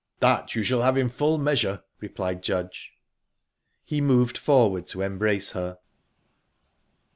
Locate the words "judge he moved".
2.41-4.35